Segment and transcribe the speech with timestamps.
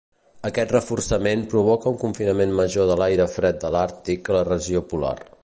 [0.47, 5.17] Aquest reforçament provoca un confinament major de l'aire fred de l'Àrtic a la regió polar.